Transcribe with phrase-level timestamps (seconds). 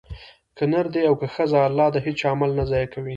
[0.57, 3.09] که نر دی او که ښځه؛ الله د هيچا عمل نه ضائع کوي